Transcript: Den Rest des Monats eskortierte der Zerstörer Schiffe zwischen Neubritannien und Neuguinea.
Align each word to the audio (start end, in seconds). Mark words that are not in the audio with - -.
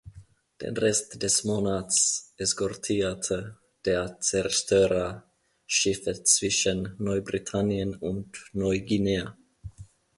Den 0.61 0.75
Rest 0.77 1.21
des 1.21 1.43
Monats 1.43 2.33
eskortierte 2.37 3.59
der 3.85 4.19
Zerstörer 4.19 5.31
Schiffe 5.67 6.23
zwischen 6.23 6.95
Neubritannien 6.97 7.93
und 7.97 8.49
Neuguinea. 8.53 9.37